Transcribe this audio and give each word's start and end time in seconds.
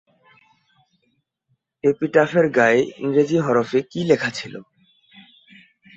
এপিটাফের 1.83 2.45
গায়ে 2.49 2.81
ইংরেজি 2.97 3.37
হরফে 3.37 3.79
কী 3.81 3.99
যেন 3.99 4.07
লেখা। 4.09 4.29